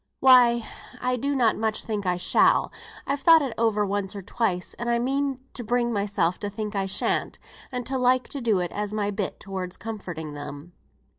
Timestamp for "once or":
3.85-4.23